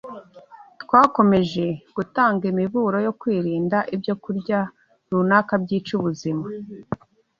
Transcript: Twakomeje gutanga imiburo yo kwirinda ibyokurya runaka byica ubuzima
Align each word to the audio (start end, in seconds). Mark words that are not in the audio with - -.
Twakomeje 0.81 1.65
gutanga 1.95 2.43
imiburo 2.51 2.97
yo 3.05 3.13
kwirinda 3.19 3.77
ibyokurya 3.95 4.59
runaka 5.11 5.53
byica 5.63 5.91
ubuzima 5.99 6.45